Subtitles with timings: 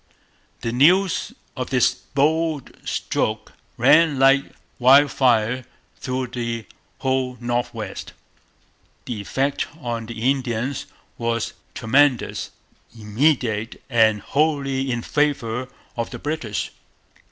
[0.61, 4.45] The news of this bold stroke ran like
[4.79, 5.63] wildfire
[5.97, 6.65] through the
[6.97, 8.13] whole North West.
[9.05, 10.87] The effect on the Indians
[11.19, 12.49] was tremendous,
[12.99, 16.71] immediate, and wholly in favour of the British.